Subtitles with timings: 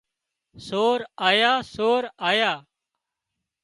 [0.67, 0.99] سور
[1.29, 2.53] آيا سور آيا